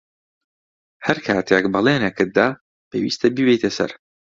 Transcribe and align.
ھەر 1.05 1.17
کاتێک 1.27 1.63
بەڵێنێکت 1.73 2.29
دا، 2.37 2.47
پێویستە 2.89 3.27
بیبەیتە 3.35 3.69
سەر. 3.77 3.91